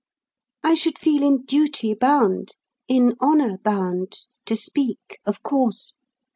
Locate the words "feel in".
0.97-1.43